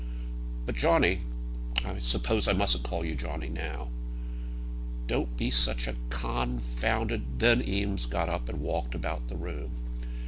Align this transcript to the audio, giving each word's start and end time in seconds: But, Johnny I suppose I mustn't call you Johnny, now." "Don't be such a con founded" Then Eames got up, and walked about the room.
But, 0.65 0.73
Johnny 0.75 1.19
I 1.85 1.99
suppose 1.99 2.47
I 2.47 2.53
mustn't 2.53 2.83
call 2.83 3.05
you 3.05 3.13
Johnny, 3.13 3.49
now." 3.49 3.91
"Don't 5.05 5.37
be 5.37 5.51
such 5.51 5.85
a 5.85 5.93
con 6.09 6.57
founded" 6.57 7.37
Then 7.37 7.61
Eames 7.61 8.07
got 8.07 8.27
up, 8.27 8.49
and 8.49 8.61
walked 8.61 8.95
about 8.95 9.27
the 9.27 9.37
room. 9.37 9.69